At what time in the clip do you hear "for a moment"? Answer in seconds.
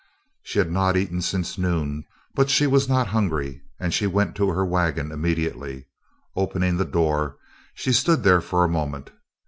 8.41-9.11